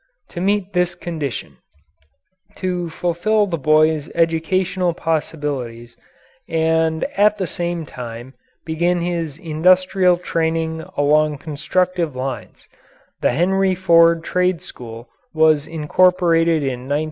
To 0.29 0.41
meet 0.41 0.73
this 0.73 0.95
condition 0.95 1.57
to 2.55 2.89
fulfill 2.89 3.45
the 3.45 3.59
boy's 3.59 4.09
educational 4.15 4.95
possibilities 4.95 5.95
and 6.49 7.03
at 7.15 7.37
the 7.37 7.45
same 7.45 7.85
time 7.85 8.33
begin 8.65 9.01
his 9.01 9.37
industrial 9.37 10.17
training 10.17 10.81
along 10.97 11.37
constructive 11.37 12.15
lines 12.15 12.67
the 13.21 13.29
Henry 13.33 13.75
Ford 13.75 14.23
Trade 14.23 14.59
School 14.59 15.07
was 15.35 15.67
incorporated 15.67 16.63
in 16.63 16.89
1916. 16.89 16.99